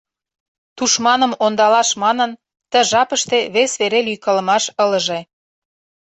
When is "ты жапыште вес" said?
2.71-3.71